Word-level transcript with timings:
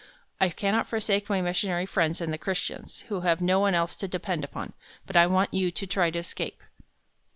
I 0.39 0.49
cannot 0.49 0.87
forsake 0.87 1.29
my 1.29 1.43
missionary 1.43 1.85
friends 1.85 2.21
and 2.21 2.33
the 2.33 2.39
Christians, 2.39 3.01
who 3.09 3.21
have 3.21 3.39
no 3.39 3.59
one 3.59 3.75
else 3.75 3.95
to 3.97 4.07
depend 4.07 4.43
upon, 4.43 4.73
but 5.05 5.15
I 5.15 5.27
want 5.27 5.53
you 5.53 5.69
to 5.69 5.85
try 5.85 6.09
to 6.09 6.17
escape." 6.17 6.63